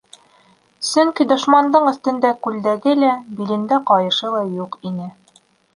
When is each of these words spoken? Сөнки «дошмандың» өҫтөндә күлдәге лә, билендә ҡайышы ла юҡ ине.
Сөнки 0.91 1.27
«дошмандың» 1.33 1.85
өҫтөндә 1.91 2.33
күлдәге 2.47 2.97
лә, 3.05 3.13
билендә 3.43 3.81
ҡайышы 3.93 4.37
ла 4.39 4.45
юҡ 4.63 4.85
ине. 4.93 5.15